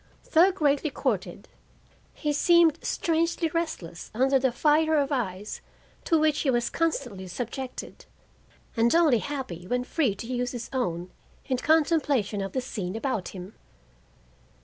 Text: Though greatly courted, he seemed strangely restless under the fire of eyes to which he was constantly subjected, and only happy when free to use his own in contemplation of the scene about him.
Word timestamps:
Though 0.31 0.51
greatly 0.51 0.89
courted, 0.89 1.47
he 2.15 2.33
seemed 2.33 2.79
strangely 2.81 3.49
restless 3.49 4.09
under 4.15 4.39
the 4.39 4.51
fire 4.51 4.97
of 4.97 5.11
eyes 5.11 5.61
to 6.05 6.17
which 6.17 6.39
he 6.39 6.49
was 6.49 6.71
constantly 6.71 7.27
subjected, 7.27 8.05
and 8.75 8.95
only 8.95 9.19
happy 9.19 9.67
when 9.67 9.83
free 9.83 10.15
to 10.15 10.25
use 10.25 10.53
his 10.53 10.71
own 10.73 11.11
in 11.45 11.57
contemplation 11.57 12.41
of 12.41 12.53
the 12.53 12.61
scene 12.61 12.95
about 12.95 13.27
him. 13.27 13.53